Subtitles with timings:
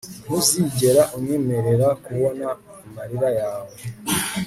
[0.23, 2.47] ntuzigera unyemerera kubona
[2.85, 3.73] amarira yawe